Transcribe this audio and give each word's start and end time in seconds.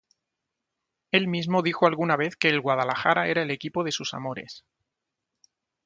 Él 1.11 1.27
mismo 1.27 1.61
dijo 1.61 1.85
alguna 1.85 2.15
vez 2.17 2.35
que 2.35 2.49
el 2.49 2.59
Guadalajara 2.59 3.27
era 3.27 3.43
el 3.43 3.51
equipo 3.51 3.83
de 3.83 3.91
sus 3.91 4.15
amores. 4.15 4.65